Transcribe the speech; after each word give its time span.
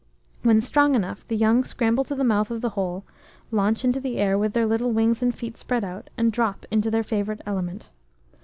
When 0.41 0.61
strong 0.61 0.95
enough, 0.95 1.27
the 1.27 1.35
young 1.37 1.63
scramble 1.63 2.03
to 2.05 2.15
the 2.15 2.23
mouth 2.23 2.49
of 2.49 2.61
the 2.61 2.71
hole, 2.71 3.05
launch 3.51 3.85
into 3.85 3.99
the 3.99 4.17
air 4.17 4.35
with 4.35 4.53
their 4.53 4.65
little 4.65 4.91
wings 4.91 5.21
and 5.21 5.31
feet 5.31 5.59
spread 5.59 5.83
out, 5.83 6.09
and 6.17 6.31
drop 6.33 6.65
into 6.71 6.89
their 6.89 7.03
favourite 7.03 7.41
element. 7.45 7.91